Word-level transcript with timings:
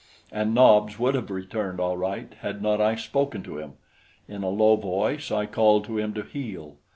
And 0.31 0.55
Nobs 0.55 0.97
would 0.97 1.13
have 1.13 1.29
returned, 1.29 1.79
all 1.79 1.95
right, 1.95 2.33
had 2.39 2.59
not 2.63 2.81
I 2.81 2.95
spoken 2.95 3.43
to 3.43 3.59
him. 3.59 3.73
In 4.27 4.41
a 4.41 4.49
low 4.49 4.75
voice 4.75 5.29
I 5.29 5.45
called 5.45 5.85
him 5.85 6.15
to 6.15 6.23
heel. 6.23 6.77